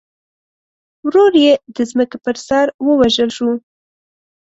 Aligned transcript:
ورور 1.05 1.33
یې 1.43 1.53
د 1.75 1.77
ځمکې 1.89 2.17
پر 2.25 2.35
سر 2.47 2.65
ووژل 2.85 3.29
شو. 3.37 3.49